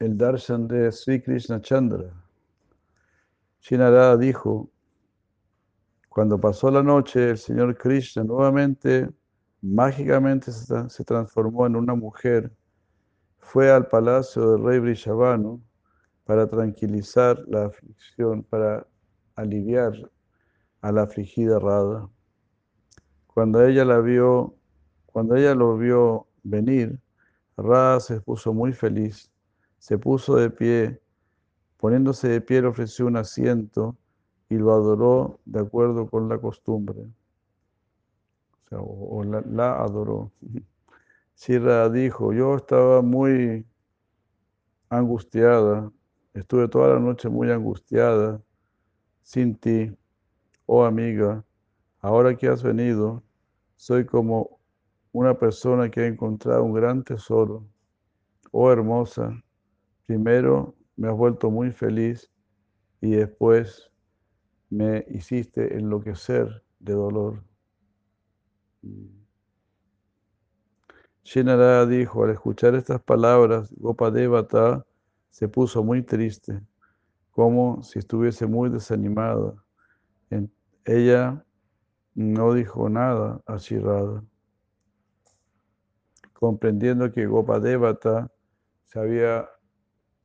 El 0.00 0.16
darshan 0.16 0.68
de 0.68 0.92
Sri 0.92 1.20
Krishna 1.20 1.60
Chandra. 1.60 2.12
Shinarada 3.60 4.16
dijo, 4.16 4.70
cuando 6.08 6.40
pasó 6.40 6.70
la 6.70 6.84
noche, 6.84 7.30
el 7.30 7.38
señor 7.38 7.76
Krishna 7.76 8.22
nuevamente, 8.22 9.10
mágicamente 9.60 10.52
se 10.52 11.04
transformó 11.04 11.66
en 11.66 11.74
una 11.74 11.96
mujer, 11.96 12.52
fue 13.38 13.72
al 13.72 13.88
palacio 13.88 14.52
del 14.52 14.62
rey 14.62 14.78
Brishavanu 14.78 15.60
para 16.24 16.46
tranquilizar 16.46 17.42
la 17.48 17.64
aflicción, 17.66 18.44
para 18.44 18.86
aliviar 19.34 19.94
a 20.80 20.92
la 20.92 21.02
afligida 21.02 21.58
Radha. 21.58 22.08
Cuando 23.26 23.66
ella 23.66 23.84
la 23.84 23.98
vio, 23.98 24.54
cuando 25.06 25.34
ella 25.34 25.56
lo 25.56 25.76
vio 25.76 26.28
venir, 26.44 27.00
Radha 27.56 27.98
se 27.98 28.20
puso 28.20 28.52
muy 28.52 28.72
feliz, 28.72 29.28
se 29.78 29.98
puso 29.98 30.36
de 30.36 30.50
pie, 30.50 31.00
poniéndose 31.76 32.28
de 32.28 32.40
pie 32.40 32.62
le 32.62 32.68
ofreció 32.68 33.06
un 33.06 33.16
asiento 33.16 33.96
y 34.48 34.56
lo 34.56 34.72
adoró 34.72 35.40
de 35.44 35.60
acuerdo 35.60 36.08
con 36.08 36.28
la 36.28 36.38
costumbre. 36.38 37.00
O, 38.64 38.68
sea, 38.68 38.78
o, 38.80 39.24
la, 39.24 39.42
la, 39.42 39.82
adoró. 39.82 40.32
Radha 41.48 41.88
dijo, 41.88 42.32
yo 42.32 42.56
estaba 42.56 43.00
muy 43.02 43.64
angustiada, 44.90 45.92
estuve 46.34 46.68
toda 46.68 46.94
la 46.94 47.00
noche 47.00 47.28
muy 47.28 47.50
angustiada 47.50 48.42
sin 49.22 49.54
ti, 49.56 49.94
oh 50.66 50.84
amiga, 50.84 51.44
ahora 52.00 52.36
que 52.36 52.48
has 52.48 52.62
venido, 52.62 53.22
soy 53.76 54.06
como 54.06 54.58
una 55.12 55.38
persona 55.38 55.90
que 55.90 56.00
ha 56.00 56.06
encontrado 56.06 56.64
un 56.64 56.72
gran 56.72 57.04
tesoro. 57.04 57.66
Oh 58.50 58.72
hermosa, 58.72 59.42
primero 60.08 60.74
me 60.96 61.08
has 61.08 61.14
vuelto 61.14 61.50
muy 61.50 61.70
feliz 61.70 62.30
y 63.02 63.10
después 63.10 63.92
me 64.70 65.04
hiciste 65.10 65.76
enloquecer 65.76 66.64
de 66.78 66.94
dolor. 66.94 67.44
Shinara 71.22 71.84
dijo, 71.84 72.24
al 72.24 72.30
escuchar 72.30 72.74
estas 72.74 73.02
palabras, 73.02 73.70
Gopadevata 73.76 74.86
se 75.28 75.46
puso 75.46 75.84
muy 75.84 76.02
triste 76.02 76.58
como 77.30 77.82
si 77.82 77.98
estuviese 77.98 78.46
muy 78.46 78.70
desanimada. 78.70 79.62
Ella 80.86 81.44
no 82.14 82.54
dijo 82.54 82.88
nada 82.88 83.42
a 83.44 83.58
Shirada. 83.58 84.24
Comprendiendo 86.32 87.12
que 87.12 87.26
Gopadevata 87.26 88.32
se 88.86 88.98
había 88.98 89.46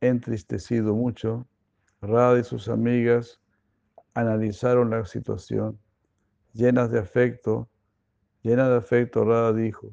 entristecido 0.08 0.94
mucho, 0.94 1.48
Radha 2.02 2.40
y 2.40 2.44
sus 2.44 2.68
amigas 2.68 3.40
analizaron 4.14 4.90
la 4.90 5.06
situación. 5.06 5.80
Llenas 6.54 6.92
de 6.92 7.00
afecto, 7.00 7.70
llena 8.42 8.70
de 8.70 8.78
afecto, 8.78 9.24
Radha 9.24 9.54
dijo, 9.54 9.92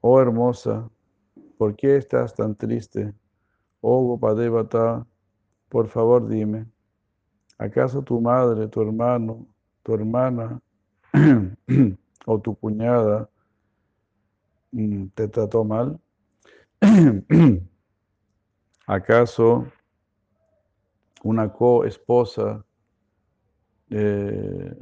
Oh 0.00 0.20
hermosa, 0.20 0.90
¿por 1.56 1.76
qué 1.76 1.96
estás 1.96 2.34
tan 2.34 2.54
triste? 2.54 3.14
Oh 3.80 4.04
Gopadevata, 4.06 5.06
por 5.68 5.88
favor 5.88 6.28
dime, 6.28 6.66
¿acaso 7.56 8.02
tu 8.02 8.20
madre, 8.20 8.68
tu 8.68 8.82
hermano, 8.82 9.46
tu 9.82 9.94
hermana 9.94 10.60
o 12.26 12.40
tu 12.40 12.54
cuñada 12.56 13.30
te 15.14 15.28
trató 15.28 15.64
mal? 15.64 16.00
¿Acaso 18.86 19.66
una 21.22 21.52
co-esposa 21.52 22.64
eh, 23.90 24.76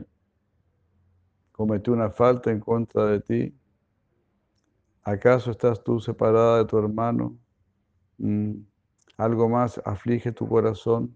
cometió 1.53 1.93
una 1.93 2.11
falta 2.11 2.51
en 2.51 2.61
contra 2.61 3.07
de 3.07 3.21
ti? 3.21 3.55
¿Acaso 5.05 5.51
estás 5.51 5.83
tú 5.83 6.01
separada 6.01 6.59
de 6.59 6.65
tu 6.65 6.79
hermano? 6.79 7.37
Mm 8.19 8.63
algo 9.17 9.49
más 9.49 9.81
aflige 9.85 10.33
tu 10.33 10.49
corazón, 10.49 11.15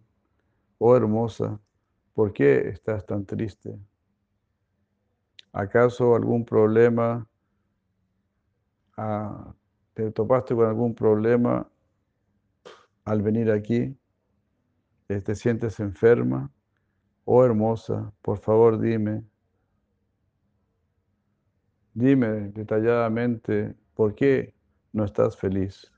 oh 0.78 0.96
hermosa, 0.96 1.60
¿por 2.14 2.32
qué 2.32 2.69
estás 2.69 3.04
tan 3.04 3.25
triste? 3.25 3.78
¿Acaso 5.52 6.14
algún 6.14 6.44
problema, 6.44 7.26
ah, 8.96 9.54
te 9.96 10.10
topaste 10.10 10.54
con 10.54 10.66
algún 10.66 10.94
problema 10.94 11.66
al 13.06 13.22
venir 13.22 13.50
aquí? 13.50 13.96
¿Te 15.06 15.34
sientes 15.34 15.80
enferma? 15.80 16.52
Oh 17.24 17.42
hermosa, 17.42 18.12
por 18.20 18.38
favor 18.38 18.78
dime, 18.78 19.24
dime 21.94 22.50
detalladamente 22.50 23.74
por 23.94 24.14
qué 24.14 24.54
no 24.92 25.04
estás 25.04 25.34
feliz. 25.34 25.90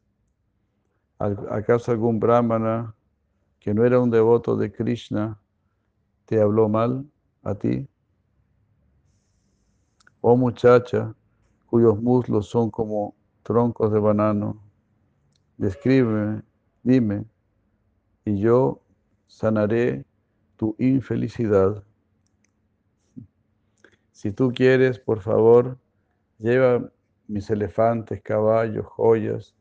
¿Acaso 1.19 1.91
algún 1.91 2.20
brahmana 2.20 2.94
que 3.59 3.75
no 3.75 3.84
era 3.84 3.98
un 3.98 4.10
devoto 4.10 4.56
de 4.56 4.70
Krishna 4.70 5.41
te 6.25 6.41
habló 6.41 6.69
mal 6.69 7.04
a 7.42 7.56
ti? 7.56 7.88
Oh 10.20 10.36
muchacha, 10.36 11.12
cuyos 11.66 12.00
muslos 12.00 12.48
son 12.48 12.70
como 12.70 13.18
troncos 13.48 13.91
de 13.91 13.98
banano, 13.98 14.62
descríbeme, 15.56 16.42
dime, 16.82 17.25
y 18.26 18.38
yo 18.38 18.82
sanaré 19.26 20.04
tu 20.59 20.76
infelicidad. 20.78 21.82
Si 24.12 24.32
tú 24.32 24.53
quieres, 24.54 24.98
por 24.98 25.22
favor, 25.22 25.78
lleva 26.36 26.92
mis 27.26 27.48
elefantes, 27.48 28.20
caballos, 28.20 28.84
joyas, 28.84 29.54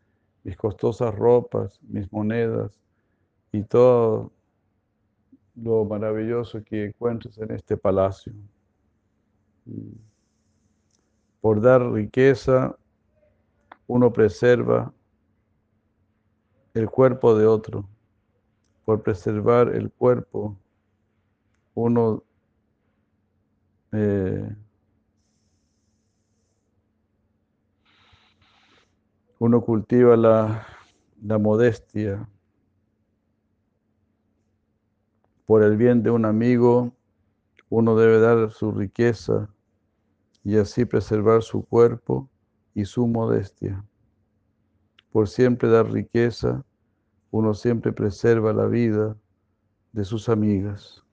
mis 0.44 0.58
costosas 0.58 1.16
ropas, 1.16 1.80
mis 1.82 2.12
monedas 2.12 2.78
y 3.54 3.64
todo 3.64 4.34
lo 5.56 5.86
maravilloso 5.86 6.62
que 6.62 6.88
encuentres 6.88 7.38
en 7.38 7.52
este 7.52 7.78
palacio. 7.78 8.34
Por 11.40 11.62
dar 11.62 11.90
riqueza, 11.90 12.76
uno 13.88 14.12
preserva 14.12 14.94
el 16.74 16.90
cuerpo 16.90 17.36
de 17.36 17.48
otro. 17.48 17.88
Por 18.86 19.02
preservar 19.02 19.70
el 19.76 19.92
cuerpo, 19.92 20.58
uno 21.74 22.24
eh, 23.92 24.56
uno 29.40 29.62
cultiva 29.62 30.16
la, 30.16 30.66
la, 31.22 31.38
modestia 31.38 32.28
por 35.46 35.64
el 35.64 35.78
bien 35.78 36.04
de 36.04 36.12
un 36.12 36.26
amigo, 36.26 36.94
uno 37.70 37.96
debe 37.96 38.20
dar 38.20 38.52
su 38.52 38.72
riqueza 38.72 39.50
y 40.44 40.58
así 40.58 40.86
preservar 40.86 41.44
su 41.44 41.64
cuerpo 41.64 42.30
y 42.78 42.86
su 42.86 43.08
modestia. 43.08 43.84
Por 45.12 45.28
siempre 45.28 45.68
dar 45.68 45.92
riqueza, 45.92 46.64
uno 47.32 47.56
siempre 47.56 47.92
preserva 47.92 48.54
la 48.54 48.68
vida 48.68 49.18
de 49.94 50.06
sus 50.06 50.30
amigas. 50.30 51.04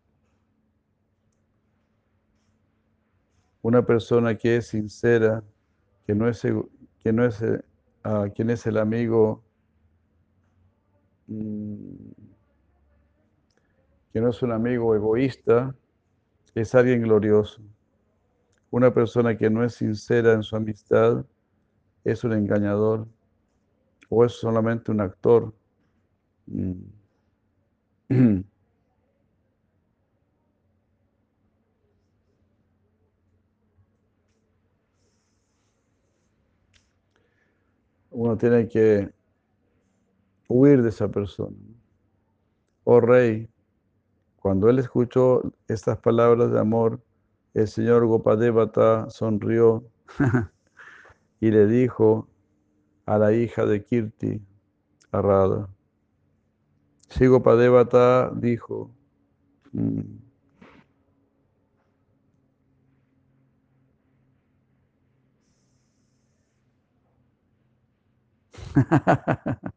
Una 3.62 3.86
persona 3.86 4.36
que 4.36 4.58
es 4.58 4.66
sincera, 4.66 5.42
que 6.06 6.14
no 6.14 6.28
es, 6.28 6.42
que 6.42 7.12
no 7.14 7.24
es 7.24 7.42
a 8.02 8.28
quién 8.34 8.50
es 8.50 8.66
el 8.66 8.76
amigo 8.76 9.42
mm, 11.28 11.94
que 14.12 14.20
no 14.20 14.28
es 14.28 14.42
un 14.42 14.52
amigo 14.52 14.94
egoísta, 14.94 15.74
es 16.54 16.74
alguien 16.74 17.00
glorioso. 17.00 17.62
Una 18.70 18.92
persona 18.92 19.38
que 19.38 19.48
no 19.48 19.64
es 19.64 19.76
sincera 19.76 20.34
en 20.34 20.42
su 20.42 20.56
amistad 20.56 21.24
es 22.04 22.22
un 22.24 22.34
engañador 22.34 23.08
o 24.08 24.24
es 24.24 24.32
solamente 24.32 24.90
un 24.92 25.00
actor. 25.00 25.52
Uno 38.10 38.38
tiene 38.38 38.68
que 38.68 39.12
huir 40.48 40.82
de 40.82 40.90
esa 40.90 41.08
persona. 41.08 41.56
Oh 42.84 43.00
rey, 43.00 43.48
cuando 44.36 44.68
él 44.68 44.78
escuchó 44.78 45.42
estas 45.68 45.98
palabras 45.98 46.52
de 46.52 46.60
amor, 46.60 47.02
el 47.54 47.66
señor 47.66 48.06
Gopadevata 48.06 49.08
sonrió 49.10 49.84
y 51.40 51.50
le 51.50 51.66
dijo 51.66 52.28
a 53.06 53.18
la 53.18 53.32
hija 53.32 53.66
de 53.66 53.84
Kirti, 53.84 54.40
a 55.12 55.22
Radha. 55.22 55.68
Si 57.08 57.26
Gopadevata 57.26 58.30
dijo, 58.34 58.90
mm, 59.72 60.00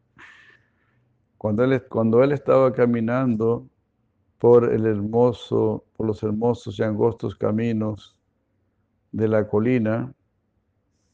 cuando, 1.38 1.64
él, 1.64 1.82
cuando 1.88 2.22
él 2.22 2.32
estaba 2.32 2.72
caminando 2.72 3.68
por 4.38 4.72
el 4.72 4.86
hermoso, 4.86 5.84
por 5.96 6.06
los 6.06 6.22
hermosos 6.22 6.78
y 6.78 6.82
angostos 6.82 7.34
caminos 7.36 8.18
de 9.12 9.28
la 9.28 9.46
colina, 9.48 10.12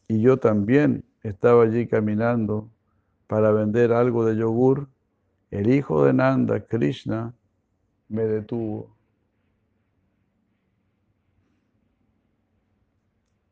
y 0.08 0.20
yo 0.20 0.38
también 0.38 1.04
estaba 1.22 1.64
allí 1.64 1.86
caminando 1.86 2.70
para 3.26 3.52
vender 3.52 3.92
algo 3.92 4.24
de 4.24 4.36
yogur, 4.36 4.88
el 5.50 5.72
hijo 5.72 6.04
de 6.04 6.12
Nanda, 6.12 6.60
Krishna, 6.60 7.34
me 8.08 8.24
detuvo. 8.24 8.94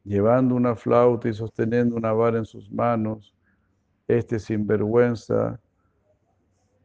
Llevando 0.04 0.54
una 0.54 0.74
flauta 0.74 1.28
y 1.28 1.32
sosteniendo 1.32 1.96
una 1.96 2.12
vara 2.12 2.38
en 2.38 2.44
sus 2.44 2.70
manos, 2.70 3.34
este 4.08 4.38
sinvergüenza 4.38 5.60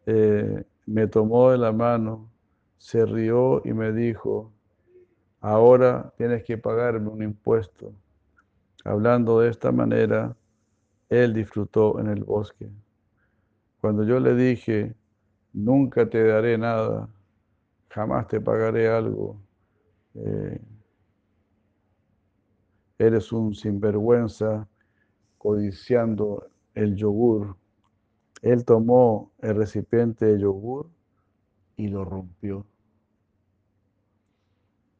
eh, 0.05 0.63
me 0.85 1.07
tomó 1.07 1.51
de 1.51 1.57
la 1.57 1.71
mano, 1.71 2.31
se 2.77 3.05
rió 3.05 3.61
y 3.65 3.73
me 3.73 3.91
dijo, 3.91 4.53
ahora 5.41 6.13
tienes 6.15 6.43
que 6.43 6.57
pagarme 6.57 7.09
un 7.09 7.23
impuesto. 7.23 7.91
Hablando 8.88 9.42
de 9.42 9.50
esta 9.50 9.74
manera, 9.74 10.34
él 11.10 11.34
disfrutó 11.34 12.00
en 12.00 12.07
el 12.07 12.24
bosque. 12.24 12.69
Cuando 13.81 14.06
yo 14.06 14.18
le 14.22 14.34
dije, 14.34 14.95
nunca 15.51 16.10
te 16.10 16.24
daré 16.24 16.57
nada, 16.57 17.10
jamás 17.89 18.28
te 18.28 18.39
pagaré 18.39 18.88
algo, 18.88 19.42
eh, 20.16 20.62
eres 22.98 23.34
un 23.34 23.54
sinvergüenza 23.54 24.69
codiciando 25.38 26.48
el 26.74 26.95
yogur. 26.95 27.57
Él 28.42 28.63
tomó 28.63 29.34
el 29.39 29.57
recipiente 29.57 30.28
de 30.28 30.39
yogur 30.39 30.89
y 31.75 31.89
lo 31.89 32.06
rompió. 32.06 32.66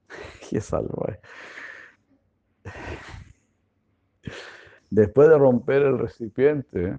¡Qué 0.50 0.60
salvaje! 0.60 1.22
Después 4.90 5.30
de 5.30 5.38
romper 5.38 5.82
el 5.82 6.00
recipiente, 6.00 6.98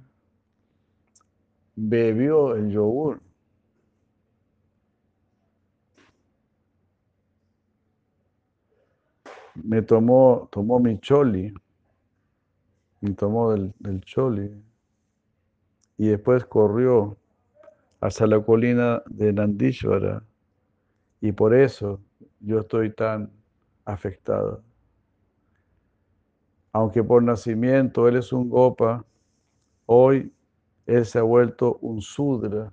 bebió 1.75 2.55
el 2.55 2.71
yogur. 2.71 3.21
Me 9.55 9.83
tomó, 9.83 10.49
tomó 10.53 10.79
mi 10.79 10.99
choli, 11.01 11.53
me 13.01 13.13
tomó 13.15 13.53
del, 13.53 13.73
del 13.79 14.01
choli. 14.03 14.51
Y 15.97 16.09
después 16.09 16.45
corrió 16.45 17.17
hacia 18.01 18.27
la 18.27 18.41
colina 18.45 19.03
de 19.07 19.33
Nandishvara 19.33 20.23
y 21.21 21.33
por 21.33 21.55
eso 21.55 22.01
yo 22.41 22.61
estoy 22.61 22.93
tan 22.93 23.31
afectado 23.85 24.63
aunque 26.73 27.03
por 27.03 27.23
nacimiento 27.23 28.09
él 28.09 28.17
es 28.17 28.33
un 28.33 28.49
gopa, 28.49 29.05
hoy 29.87 30.33
él 30.87 31.05
se 31.07 31.19
ha 31.19 31.23
vuelto 31.23 31.79
un 31.83 32.01
sudra 32.01 32.73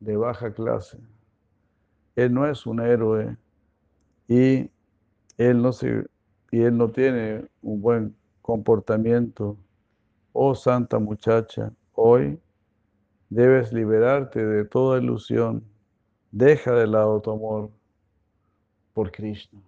de 0.00 0.16
baja 0.16 0.52
clase. 0.52 0.98
Él 2.16 2.32
no 2.32 2.46
es 2.46 2.66
un 2.66 2.80
héroe 2.80 3.36
y 4.28 4.70
él 5.36 5.62
no, 5.62 5.72
se, 5.72 6.06
y 6.50 6.60
él 6.62 6.76
no 6.76 6.90
tiene 6.90 7.48
un 7.62 7.80
buen 7.80 8.16
comportamiento. 8.42 9.56
Oh 10.32 10.54
santa 10.54 10.98
muchacha, 10.98 11.72
hoy 11.94 12.38
debes 13.30 13.72
liberarte 13.72 14.44
de 14.44 14.64
toda 14.64 15.00
ilusión. 15.00 15.64
Deja 16.30 16.72
de 16.72 16.86
lado 16.86 17.20
tu 17.20 17.30
amor 17.30 17.70
por 18.92 19.10
Krishna. 19.10 19.60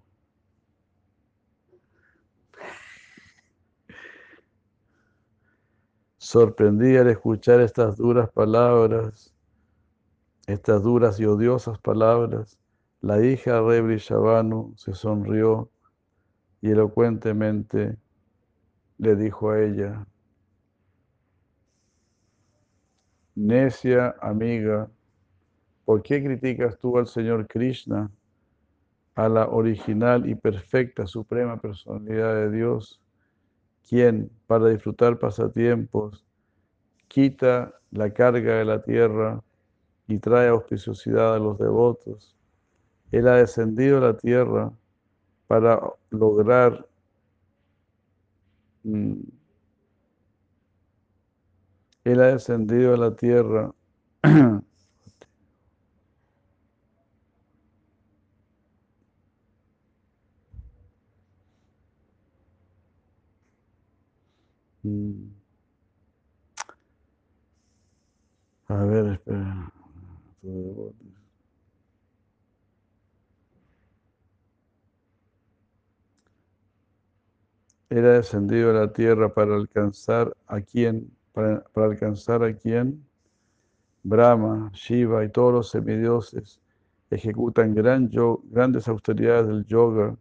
Sorprendí 6.26 6.96
al 6.96 7.06
escuchar 7.06 7.61
estas 7.61 7.99
duras 7.99 8.28
palabras, 8.32 9.32
estas 10.49 10.82
duras 10.82 11.20
y 11.20 11.25
odiosas 11.25 11.78
palabras. 11.78 12.58
La 13.00 13.25
hija 13.25 13.62
de 13.62 13.81
Brishabanu 13.81 14.75
se 14.76 14.93
sonrió 14.93 15.70
y 16.61 16.73
elocuentemente 16.73 17.96
le 18.99 19.14
dijo 19.14 19.50
a 19.50 19.62
ella, 19.62 20.05
necia 23.37 24.17
amiga, 24.20 24.90
¿por 25.84 26.02
qué 26.02 26.25
criticas 26.25 26.76
tú 26.76 26.99
al 26.99 27.06
Señor 27.06 27.46
Krishna, 27.46 28.11
a 29.14 29.29
la 29.29 29.46
original 29.46 30.29
y 30.29 30.34
perfecta 30.34 31.06
suprema 31.06 31.61
personalidad 31.61 32.34
de 32.34 32.50
Dios? 32.50 33.00
Quien 33.88 34.31
para 34.47 34.69
disfrutar 34.69 35.19
pasatiempos 35.19 36.25
quita 37.09 37.75
la 37.91 38.13
carga 38.13 38.58
de 38.58 38.65
la 38.65 38.82
tierra 38.82 39.43
y 40.08 40.19
trae 40.19 40.49
auspiciosidad 40.49 41.34
a 41.34 41.39
los 41.39 41.58
devotos. 41.58 42.37
Él 43.13 43.29
ha 43.29 43.37
descendido 43.37 43.99
a 43.99 44.01
la 44.01 44.17
tierra 44.17 44.72
para 45.46 45.81
lograr 46.10 46.87
mm, 48.84 49.15
Él 52.05 52.20
ha 52.20 52.27
descendido 52.27 52.94
a 52.94 52.96
la 52.96 53.17
tierra 53.17 53.72
A 68.69 68.84
ver, 68.84 69.06
espera. 69.12 69.72
Era 77.88 78.12
descendido 78.14 78.70
a 78.70 78.74
la 78.74 78.93
tierra 78.93 79.32
para 79.32 79.55
alcanzar 79.55 80.36
a 80.46 80.60
quién, 80.60 81.10
para, 81.32 81.64
alcanzar 81.74 82.43
a 82.43 82.55
quién, 82.55 83.05
Brahma, 84.02 84.70
Shiva 84.72 85.24
y 85.24 85.31
todos 85.31 85.52
los 85.52 85.70
semidioses 85.70 86.60
ejecutan 87.10 87.74
gran 87.74 88.10
grandes 88.50 88.88
austeridades 88.88 89.48
del 89.48 89.64
yoga 89.66 90.16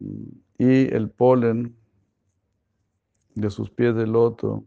mm, 0.00 0.28
y 0.58 0.94
el 0.94 1.10
polen 1.10 1.74
de 3.34 3.50
sus 3.50 3.70
pies 3.70 3.94
de 3.94 4.06
loto. 4.06 4.64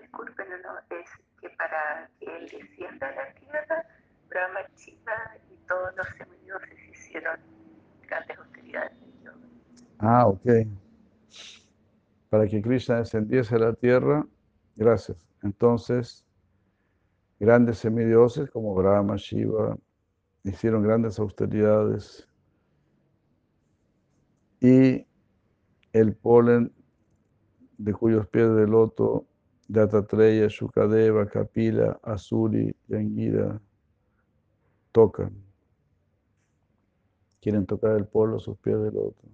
Disculpen, 0.00 0.46
no, 0.62 0.78
es 0.96 1.08
que 1.40 1.48
para 1.56 2.10
que 2.18 2.36
él 2.36 2.48
descienda 2.48 3.08
a 3.08 3.14
la 3.14 3.34
tierra, 3.34 3.86
Brahma, 4.28 4.60
Shiva 4.76 5.36
y 5.50 5.56
todos 5.66 5.96
los 5.96 6.06
semidioses 6.18 6.88
hicieron 6.90 7.40
grandes 8.06 8.38
austeridades 8.38 8.92
en 9.02 9.22
yoga. 9.24 9.48
Ah, 9.98 10.26
ok. 10.26 10.46
Para 12.28 12.46
que 12.46 12.60
Krishna 12.60 12.98
descendiese 12.98 13.54
a 13.54 13.58
la 13.58 13.72
tierra, 13.72 14.26
gracias. 14.76 15.16
Entonces, 15.42 16.26
grandes 17.40 17.78
semidioses 17.78 18.50
como 18.50 18.74
Brahma, 18.74 19.16
Shiva, 19.16 19.76
hicieron 20.44 20.82
grandes 20.82 21.18
austeridades 21.18 22.28
y 24.60 25.06
el 25.92 26.14
polen 26.14 26.72
de 27.78 27.92
cuyos 27.92 28.26
pies 28.28 28.54
de 28.54 28.66
loto 28.66 29.26
Datatreya, 29.68 30.46
Shukadeva, 30.48 31.26
Kapila, 31.26 31.98
Asuri 32.02 32.74
y 32.88 32.94
Angira 32.94 33.60
tocan. 34.92 35.34
Quieren 37.40 37.66
tocar 37.66 37.96
el 37.96 38.06
polvo 38.06 38.36
a 38.36 38.40
sus 38.40 38.56
pies 38.58 38.80
del 38.80 38.96
otro. 38.96 39.28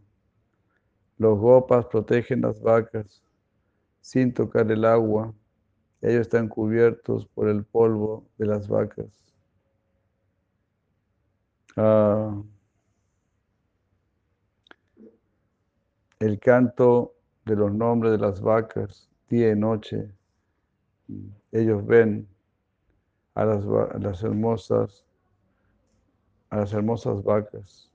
Los 1.19 1.39
gopas 1.39 1.87
protegen 1.87 2.41
las 2.41 2.61
vacas 2.61 3.23
sin 4.01 4.33
tocar 4.33 4.71
el 4.71 4.85
agua. 4.85 5.35
Ellos 6.01 6.23
están 6.23 6.49
cubiertos 6.49 7.27
por 7.27 7.49
el 7.49 7.65
polvo 7.65 8.27
de 8.39 8.47
las 8.47 8.67
vacas. 8.69 9.23
Ah, 11.77 12.43
el 16.23 16.39
canto 16.39 17.17
de 17.45 17.57
los 17.57 17.73
nombres 17.75 18.13
de 18.13 18.19
las 18.19 18.41
vacas, 18.41 19.11
día 19.29 19.51
y 19.51 19.57
noche, 19.57 20.09
ellos 21.51 21.85
ven 21.85 22.29
a 23.35 23.45
las, 23.45 24.23
hermosas, 24.23 25.05
a 26.51 26.59
las 26.59 26.73
hermosas 26.73 27.25
vacas. 27.25 27.91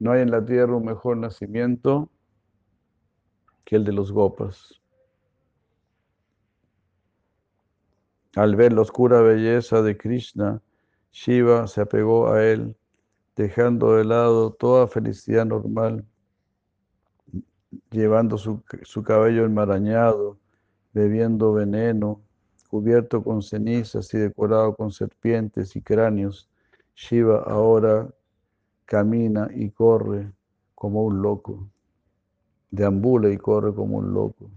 No 0.00 0.10
hay 0.10 0.22
en 0.22 0.32
la 0.32 0.44
tierra 0.44 0.74
un 0.74 0.84
mejor 0.84 1.16
nacimiento 1.18 2.10
que 3.64 3.76
el 3.76 3.84
de 3.84 3.92
los 3.92 4.10
gopas. 4.10 4.80
Al 8.34 8.56
ver 8.56 8.72
la 8.72 8.80
oscura 8.80 9.20
belleza 9.20 9.82
de 9.82 9.96
Krishna, 9.96 10.60
Shiva 11.12 11.68
se 11.68 11.82
apegó 11.82 12.32
a 12.32 12.44
él, 12.44 12.74
dejando 13.36 13.96
de 13.96 14.04
lado 14.04 14.52
toda 14.52 14.86
felicidad 14.88 15.46
normal, 15.46 16.04
llevando 17.90 18.38
su, 18.38 18.62
su 18.82 19.02
cabello 19.02 19.44
enmarañado, 19.44 20.38
bebiendo 20.92 21.52
veneno, 21.52 22.20
cubierto 22.68 23.22
con 23.22 23.42
cenizas 23.42 24.12
y 24.14 24.18
decorado 24.18 24.74
con 24.74 24.92
serpientes 24.92 25.76
y 25.76 25.82
cráneos. 25.82 26.48
Shiva 26.94 27.42
ahora 27.46 28.08
camina 28.84 29.48
y 29.54 29.70
corre 29.70 30.32
como 30.74 31.04
un 31.04 31.22
loco, 31.22 31.68
deambula 32.70 33.30
y 33.30 33.38
corre 33.38 33.74
como 33.74 33.98
un 33.98 34.12
loco. 34.12 34.50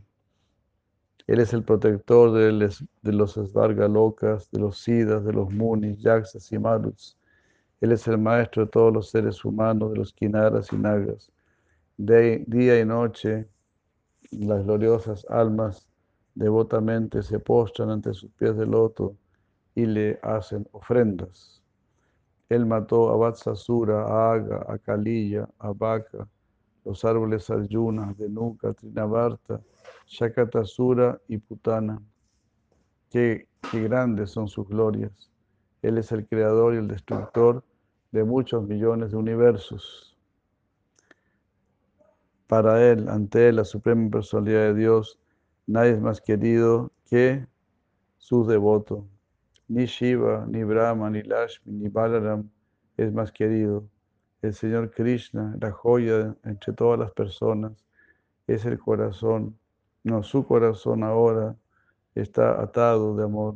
Él 1.27 1.39
es 1.39 1.53
el 1.53 1.63
protector 1.63 2.31
de, 2.31 2.51
los 3.11 3.33
Svarga 3.33 3.87
locas, 3.87 4.49
de 4.51 4.59
los 4.59 4.79
Siddhas, 4.79 5.25
de 5.25 5.33
los 5.33 5.51
Munis, 5.51 5.97
Yaksas 5.99 6.51
y 6.51 6.59
Maruts. 6.59 7.17
Él 7.81 7.91
es 7.91 8.07
el 8.07 8.17
maestro 8.17 8.65
de 8.65 8.71
todos 8.71 8.93
los 8.93 9.09
seres 9.09 9.43
humanos, 9.43 9.91
de 9.91 9.97
los 9.97 10.13
Kinaras 10.13 10.71
y 10.71 10.77
Nagas. 10.77 11.31
De, 11.97 12.43
día 12.47 12.79
y 12.79 12.85
noche, 12.85 13.47
las 14.31 14.63
gloriosas 14.63 15.25
almas 15.29 15.87
devotamente 16.33 17.23
se 17.23 17.39
postran 17.39 17.89
ante 17.89 18.13
sus 18.13 18.31
pies 18.31 18.55
de 18.57 18.65
loto 18.65 19.15
y 19.75 19.85
le 19.85 20.19
hacen 20.21 20.67
ofrendas. 20.71 21.61
Él 22.49 22.65
mató 22.65 23.09
a 23.09 23.17
Vatsasura, 23.17 24.03
a 24.03 24.33
Aga, 24.33 24.65
a 24.67 24.77
Kalilla, 24.77 25.49
a 25.57 25.71
Baka, 25.71 26.27
los 26.83 27.03
árboles 27.03 27.49
Arjuna, 27.49 28.13
Denuka, 28.17 28.73
Trinavarta, 28.73 29.59
Shakatasura 30.05 31.19
y 31.27 31.37
Putana. 31.37 31.99
Qué 33.09 33.47
grandes 33.73 34.31
son 34.31 34.47
sus 34.47 34.67
glorias. 34.67 35.31
Él 35.85 35.97
es 35.97 36.11
el 36.11 36.27
creador 36.27 36.73
y 36.73 36.77
el 36.77 36.87
destructor 36.87 37.63
de 38.11 38.23
muchos 38.23 38.67
millones 38.67 39.11
de 39.11 39.17
universos. 39.17 40.17
Para 42.47 42.89
Él, 42.89 43.09
ante 43.09 43.49
Él, 43.49 43.57
la 43.57 43.65
suprema 43.65 44.09
personalidad 44.09 44.61
de 44.61 44.73
Dios, 44.75 45.19
nadie 45.67 45.91
es 45.91 46.01
más 46.01 46.21
querido 46.21 46.91
que 47.09 47.45
su 48.17 48.45
devoto. 48.45 49.07
Ni 49.67 49.85
Shiva, 49.85 50.45
ni 50.47 50.63
Brahma, 50.63 51.09
ni 51.09 51.23
Lashmi, 51.23 51.73
ni 51.73 51.89
Balaram 51.89 52.49
es 52.97 53.11
más 53.11 53.31
querido. 53.31 53.87
El 54.41 54.53
Señor 54.53 54.91
Krishna, 54.91 55.55
la 55.59 55.71
joya 55.71 56.35
entre 56.43 56.73
todas 56.73 56.99
las 56.99 57.11
personas, 57.11 57.73
es 58.47 58.65
el 58.65 58.79
corazón. 58.79 59.57
No, 60.03 60.23
su 60.23 60.45
corazón 60.45 61.03
ahora 61.03 61.55
está 62.13 62.61
atado 62.61 63.15
de 63.15 63.23
amor. 63.23 63.55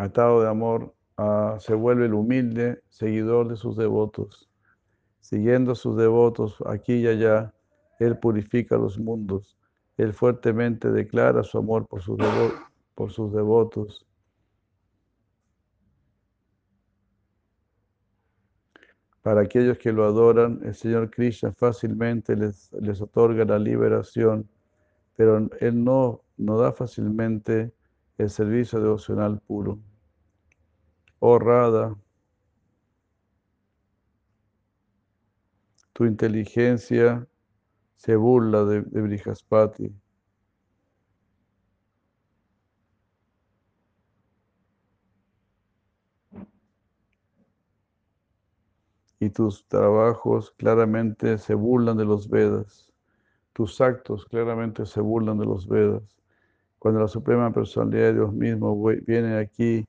Atado 0.00 0.42
de 0.42 0.48
amor, 0.48 0.94
ah, 1.16 1.56
se 1.60 1.74
vuelve 1.74 2.06
el 2.06 2.14
humilde 2.14 2.82
seguidor 2.88 3.48
de 3.48 3.56
sus 3.56 3.76
devotos. 3.76 4.48
Siguiendo 5.20 5.72
a 5.72 5.74
sus 5.74 5.96
devotos 5.96 6.56
aquí 6.66 6.94
y 6.94 7.06
allá, 7.06 7.54
Él 7.98 8.18
purifica 8.18 8.76
los 8.76 8.98
mundos 8.98 9.58
él 10.00 10.14
fuertemente 10.14 10.90
declara 10.90 11.42
su 11.42 11.58
amor 11.58 11.86
por 11.86 12.00
sus, 12.00 13.32
devotos. 13.32 14.06
Para 19.20 19.42
aquellos 19.42 19.76
que 19.76 19.92
lo 19.92 20.06
adoran, 20.06 20.60
el 20.64 20.74
Señor 20.74 21.10
Krishna 21.10 21.52
fácilmente 21.52 22.34
les, 22.34 22.72
les 22.72 23.02
otorga 23.02 23.44
la 23.44 23.58
liberación, 23.58 24.48
pero 25.16 25.50
Él 25.60 25.84
no, 25.84 26.22
no 26.38 26.56
da 26.56 26.72
fácilmente 26.72 27.74
el 28.16 28.30
servicio 28.30 28.80
devocional 28.80 29.38
puro. 29.40 29.78
Oh 31.22 31.38
Radha, 31.38 31.94
tu 35.92 36.06
inteligencia 36.06 37.26
se 37.96 38.16
burla 38.16 38.64
de, 38.64 38.82
de 38.82 39.02
Brihaspati. 39.02 39.94
Y 49.18 49.28
tus 49.28 49.66
trabajos 49.68 50.52
claramente 50.52 51.36
se 51.36 51.54
burlan 51.54 51.98
de 51.98 52.06
los 52.06 52.30
Vedas. 52.30 52.90
Tus 53.52 53.82
actos 53.82 54.24
claramente 54.24 54.86
se 54.86 55.02
burlan 55.02 55.38
de 55.38 55.44
los 55.44 55.68
Vedas. 55.68 56.16
Cuando 56.78 57.00
la 57.00 57.08
Suprema 57.08 57.52
Personalidad 57.52 58.06
de 58.06 58.14
Dios 58.14 58.32
mismo 58.32 58.82
viene 59.06 59.36
aquí 59.36 59.86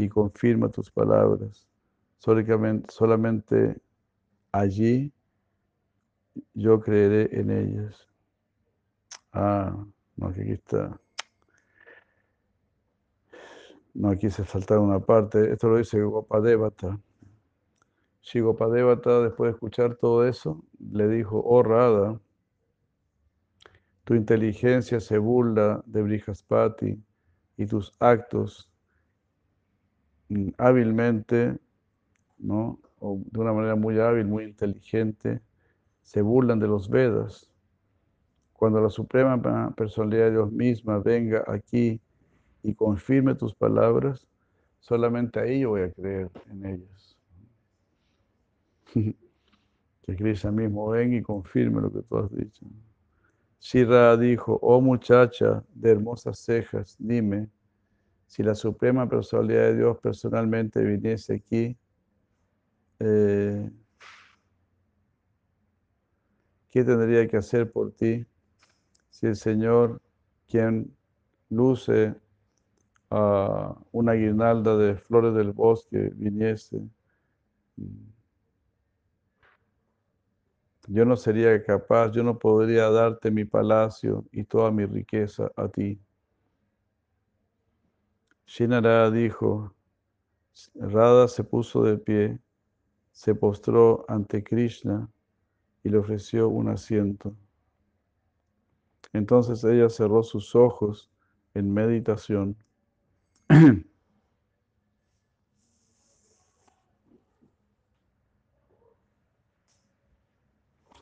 y 0.00 0.08
confirma 0.08 0.70
tus 0.70 0.90
palabras, 0.90 1.68
solamente, 2.18 3.76
allí 4.50 5.12
yo 6.54 6.80
creeré 6.80 7.28
en 7.38 7.50
ellas. 7.50 8.08
Ah, 9.32 9.76
no, 10.16 10.26
aquí 10.28 10.52
está. 10.52 10.98
No, 13.92 14.10
aquí 14.10 14.30
se 14.30 14.44
faltar 14.44 14.78
una 14.78 15.00
parte. 15.00 15.52
Esto 15.52 15.68
lo 15.68 15.76
dice 15.76 16.00
Gopadevata. 16.00 16.98
Si 18.22 18.40
Gopadevata, 18.40 19.20
después 19.20 19.48
de 19.48 19.54
escuchar 19.54 19.96
todo 19.96 20.26
eso, 20.26 20.64
le 20.78 21.08
dijo, 21.08 21.42
oh 21.44 21.62
Radha, 21.62 22.18
tu 24.04 24.14
inteligencia 24.14 24.98
se 24.98 25.18
burla 25.18 25.82
de 25.84 26.02
Brihaspati 26.02 26.98
y 27.58 27.66
tus 27.66 27.92
actos 28.00 28.69
hábilmente, 30.58 31.58
¿no? 32.38 32.78
O 32.98 33.20
de 33.24 33.40
una 33.40 33.52
manera 33.52 33.76
muy 33.76 33.98
hábil, 33.98 34.26
muy 34.26 34.44
inteligente, 34.44 35.40
se 36.02 36.22
burlan 36.22 36.58
de 36.58 36.68
los 36.68 36.88
Vedas. 36.88 37.50
Cuando 38.52 38.80
la 38.80 38.90
Suprema 38.90 39.40
Personalidad 39.74 40.26
de 40.26 40.30
Dios 40.32 40.52
misma 40.52 40.98
venga 40.98 41.44
aquí 41.46 42.00
y 42.62 42.74
confirme 42.74 43.34
tus 43.34 43.54
palabras, 43.54 44.26
solamente 44.80 45.40
ahí 45.40 45.60
yo 45.60 45.70
voy 45.70 45.82
a 45.82 45.92
creer 45.92 46.30
en 46.50 46.66
ellas. 46.66 47.16
que 50.02 50.16
Krishna 50.16 50.50
mismo 50.50 50.88
venga 50.88 51.16
y 51.16 51.22
confirme 51.22 51.80
lo 51.80 51.92
que 51.92 52.02
tú 52.02 52.18
has 52.18 52.30
dicho. 52.34 52.66
Shira 53.60 54.16
dijo, 54.16 54.58
oh 54.62 54.80
muchacha 54.80 55.62
de 55.74 55.90
hermosas 55.90 56.38
cejas, 56.38 56.96
dime, 56.98 57.48
si 58.30 58.44
la 58.44 58.54
Suprema 58.54 59.08
Personalidad 59.08 59.62
de 59.62 59.76
Dios 59.78 59.98
personalmente 60.00 60.80
viniese 60.84 61.34
aquí, 61.34 61.76
eh, 63.00 63.68
¿Qué 66.68 66.84
tendría 66.84 67.26
que 67.26 67.38
hacer 67.38 67.72
por 67.72 67.90
ti 67.90 68.24
si 69.08 69.26
el 69.26 69.34
Señor, 69.34 70.00
quien 70.46 70.96
luce 71.48 72.14
a 73.10 73.76
una 73.90 74.12
guirnalda 74.12 74.76
de 74.76 74.94
flores 74.94 75.34
del 75.34 75.50
bosque, 75.50 76.12
viniese? 76.14 76.88
Yo 80.86 81.04
no 81.04 81.16
sería 81.16 81.60
capaz, 81.64 82.12
yo 82.12 82.22
no 82.22 82.38
podría 82.38 82.90
darte 82.90 83.32
mi 83.32 83.44
palacio 83.44 84.24
y 84.30 84.44
toda 84.44 84.70
mi 84.70 84.86
riqueza 84.86 85.50
a 85.56 85.66
ti. 85.66 86.00
Shinara 88.50 89.12
dijo, 89.12 89.72
Rada 90.74 91.28
se 91.28 91.44
puso 91.44 91.84
de 91.84 91.98
pie, 91.98 92.40
se 93.12 93.32
postró 93.36 94.04
ante 94.08 94.42
Krishna 94.42 95.08
y 95.84 95.88
le 95.88 95.98
ofreció 95.98 96.48
un 96.48 96.68
asiento. 96.68 97.32
Entonces 99.12 99.62
ella 99.62 99.88
cerró 99.88 100.24
sus 100.24 100.56
ojos 100.56 101.08
en 101.54 101.72
meditación. 101.72 102.56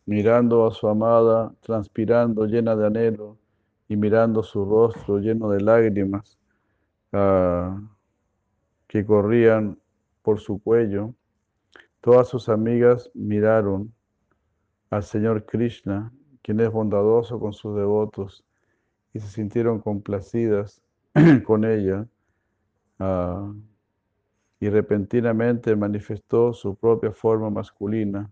mirando 0.05 0.67
a 0.67 0.71
su 0.75 0.87
amada, 0.87 1.55
transpirando 1.61 2.45
llena 2.45 2.77
de 2.77 2.87
anhelo 2.87 3.39
y 3.89 3.97
mirando 3.97 4.43
su 4.43 4.67
rostro 4.67 5.19
lleno 5.19 5.49
de 5.49 5.63
lágrimas 5.63 6.38
ah, 7.13 7.81
que 8.87 9.05
corrían 9.05 9.79
por 10.23 10.41
su 10.41 10.63
cuello, 10.63 11.15
todas 12.01 12.29
sus 12.29 12.49
amigas 12.49 13.11
miraron 13.15 13.93
al 14.91 15.03
Señor 15.03 15.45
Krishna, 15.47 16.13
quien 16.43 16.61
es 16.61 16.71
bondadoso 16.71 17.39
con 17.39 17.53
sus 17.53 17.77
devotos, 17.77 18.45
y 19.13 19.21
se 19.21 19.29
sintieron 19.29 19.81
complacidas 19.81 20.83
con 21.45 21.65
ella. 21.65 22.07
Ah, 22.99 23.53
y 24.61 24.69
repentinamente 24.71 25.77
manifestó 25.77 26.53
su 26.53 26.75
propia 26.75 27.13
forma 27.13 27.49
masculina 27.51 28.31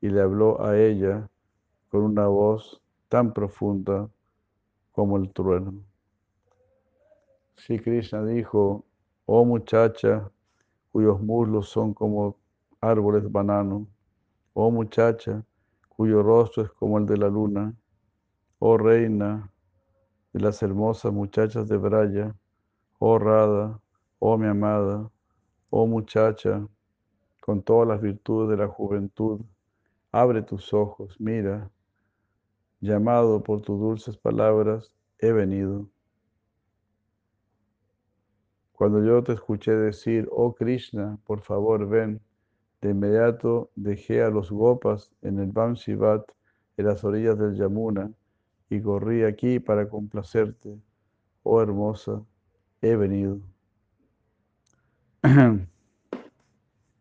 y 0.00 0.08
le 0.08 0.20
habló 0.20 0.64
a 0.64 0.78
ella 0.78 1.28
con 1.88 2.02
una 2.02 2.26
voz 2.28 2.80
tan 3.08 3.32
profunda 3.32 4.08
como 4.92 5.16
el 5.16 5.32
trueno. 5.32 5.89
Si 7.66 7.78
Krishna 7.78 8.24
dijo, 8.24 8.86
oh 9.26 9.44
muchacha, 9.44 10.30
cuyos 10.92 11.20
muslos 11.20 11.68
son 11.68 11.92
como 11.92 12.36
árboles 12.80 13.30
bananos, 13.30 13.86
oh 14.54 14.70
muchacha, 14.70 15.44
cuyo 15.88 16.22
rostro 16.22 16.64
es 16.64 16.70
como 16.70 16.96
el 16.96 17.04
de 17.04 17.18
la 17.18 17.28
luna, 17.28 17.74
oh 18.60 18.78
reina 18.78 19.52
de 20.32 20.40
las 20.40 20.62
hermosas 20.62 21.12
muchachas 21.12 21.68
de 21.68 21.76
Braya, 21.76 22.34
oh 22.98 23.18
Rada, 23.18 23.78
oh 24.20 24.38
mi 24.38 24.46
amada, 24.46 25.10
oh 25.68 25.86
muchacha, 25.86 26.66
con 27.42 27.62
todas 27.62 27.86
las 27.86 28.00
virtudes 28.00 28.48
de 28.48 28.56
la 28.56 28.68
juventud, 28.68 29.42
Abre 30.12 30.42
tus 30.42 30.72
ojos, 30.72 31.14
mira, 31.20 31.70
llamado 32.80 33.44
por 33.44 33.60
tus 33.60 33.78
dulces 33.78 34.16
palabras, 34.16 34.92
he 35.20 35.30
venido. 35.30 35.88
Cuando 38.80 39.04
yo 39.04 39.22
te 39.22 39.34
escuché 39.34 39.72
decir, 39.72 40.26
oh 40.32 40.54
Krishna, 40.54 41.18
por 41.26 41.42
favor 41.42 41.86
ven, 41.86 42.18
de 42.80 42.92
inmediato 42.92 43.70
dejé 43.76 44.22
a 44.22 44.30
los 44.30 44.50
gopas 44.50 45.12
en 45.20 45.38
el 45.38 45.52
Vamshivat, 45.52 46.24
en 46.78 46.86
las 46.86 47.04
orillas 47.04 47.38
del 47.38 47.56
Yamuna, 47.56 48.10
y 48.70 48.80
corrí 48.80 49.22
aquí 49.24 49.60
para 49.60 49.86
complacerte. 49.86 50.78
Oh 51.42 51.60
hermosa, 51.60 52.24
he 52.80 52.96
venido. 52.96 53.42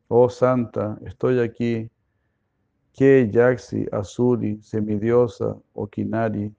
oh 0.09 0.29
santa, 0.29 1.00
estoy 1.05 1.39
aquí 1.39 1.89
¿Qué 2.91 3.29
Yaxi, 3.31 3.86
Azuri, 3.89 4.62
semidiosa 4.62 5.55
o 5.71 5.88
Kinari 5.88 6.53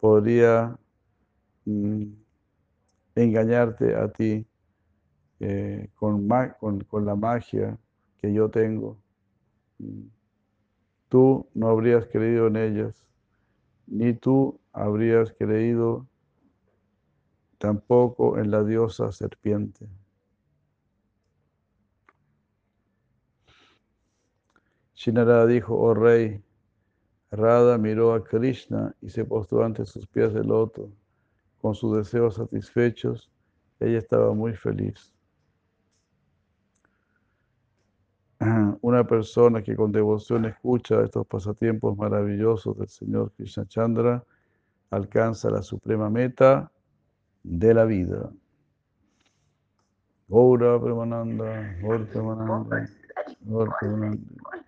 podría 0.00 0.76
mm, 1.64 2.02
engañarte 3.22 3.94
a 3.94 4.10
ti 4.12 4.46
eh, 5.40 5.88
con, 5.94 6.28
con, 6.88 7.04
la 7.04 7.14
magia 7.14 7.78
que 8.18 8.32
yo 8.32 8.50
tengo? 8.50 8.98
Mm. 9.78 10.08
Tú 11.08 11.48
no 11.54 11.68
habrías 11.68 12.06
creído 12.06 12.48
en 12.48 12.56
ellas, 12.56 13.08
ni 13.86 14.12
tú 14.12 14.60
habrías 14.72 15.32
creído 15.32 16.06
tampoco 17.58 18.38
en 18.38 18.50
la 18.50 18.62
diosa 18.62 19.10
serpiente. 19.12 19.88
Shinarada 24.94 25.46
dijo, 25.46 25.76
oh 25.76 25.94
rey, 25.94 26.42
Radha 27.30 27.78
miró 27.78 28.14
a 28.14 28.24
Krishna 28.24 28.94
y 29.00 29.10
se 29.10 29.24
postró 29.24 29.64
ante 29.64 29.86
sus 29.86 30.06
pies 30.06 30.32
de 30.32 30.42
loto. 30.42 30.90
Con 31.60 31.74
sus 31.74 31.96
deseos 31.96 32.36
satisfechos, 32.36 33.30
ella 33.80 33.98
estaba 33.98 34.32
muy 34.32 34.54
feliz. 34.54 35.12
Una 38.80 39.04
persona 39.04 39.62
que 39.62 39.74
con 39.74 39.90
devoción 39.92 40.44
escucha 40.44 41.02
estos 41.02 41.26
pasatiempos 41.26 41.96
maravillosos 41.96 42.78
del 42.78 42.88
Señor 42.88 43.32
Krishna 43.36 43.66
Chandra 43.66 44.24
alcanza 44.90 45.50
la 45.50 45.62
suprema 45.62 46.08
meta 46.08 46.70
de 47.42 47.74
la 47.74 47.84
vida. 47.84 48.30
Gaura 50.28 50.80
Premananda, 50.80 51.76
Gaura 51.80 52.04
Premananda, 52.06 52.88
Gaura 53.40 53.76
Premananda. 53.80 54.67